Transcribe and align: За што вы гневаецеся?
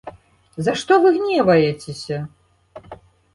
За 0.67 0.73
што 0.81 0.97
вы 1.03 1.11
гневаецеся? 1.17 2.17